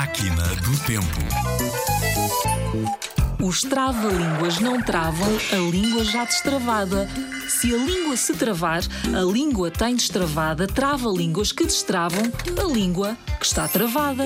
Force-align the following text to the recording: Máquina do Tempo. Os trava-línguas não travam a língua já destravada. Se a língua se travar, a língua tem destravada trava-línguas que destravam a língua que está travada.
Máquina 0.00 0.42
do 0.62 0.78
Tempo. 0.86 1.20
Os 3.38 3.60
trava-línguas 3.60 4.58
não 4.58 4.80
travam 4.80 5.28
a 5.52 5.56
língua 5.70 6.02
já 6.04 6.24
destravada. 6.24 7.06
Se 7.46 7.74
a 7.74 7.76
língua 7.76 8.16
se 8.16 8.32
travar, 8.32 8.80
a 9.14 9.20
língua 9.20 9.70
tem 9.70 9.94
destravada 9.94 10.66
trava-línguas 10.66 11.52
que 11.52 11.64
destravam 11.64 12.32
a 12.58 12.72
língua 12.72 13.14
que 13.38 13.44
está 13.44 13.68
travada. 13.68 14.24